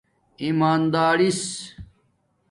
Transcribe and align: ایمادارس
ایمادارس 0.43 1.43